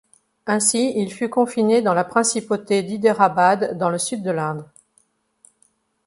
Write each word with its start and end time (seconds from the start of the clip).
Ainsi, 0.47 0.93
il 0.95 1.13
fut 1.13 1.29
confiné 1.29 1.83
dans 1.83 1.93
la 1.93 2.03
principauté 2.03 2.81
d'Hyderābād, 2.81 3.77
dans 3.77 3.89
le 3.91 3.99
sud 3.99 4.23
de 4.23 4.31
l'Inde. 4.31 4.65